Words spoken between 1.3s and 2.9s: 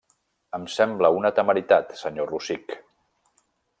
temeritat, senyor Rossich.